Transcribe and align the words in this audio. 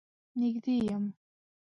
نږدې 0.39 0.75
يم. 0.87 1.03